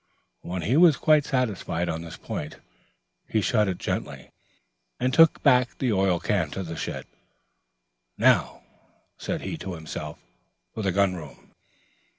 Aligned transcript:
When 0.41 0.63
he 0.63 0.77
was 0.77 0.97
quite 0.97 1.25
satisfied 1.25 1.87
on 1.87 2.01
this 2.01 2.17
point, 2.17 2.57
he 3.29 3.39
shut 3.39 3.67
it 3.67 3.77
gently, 3.77 4.31
and 4.99 5.13
took 5.13 5.43
back 5.43 5.77
the 5.77 5.93
oil 5.93 6.19
can 6.19 6.49
to 6.57 6.63
the 6.63 6.75
shed. 6.75 7.05
"Now," 8.17 8.63
said 9.19 9.41
he 9.41 9.57
to 9.59 9.75
himself, 9.75 10.17
"for 10.73 10.81
the 10.81 10.91
gun 10.91 11.13
room." 11.15 11.51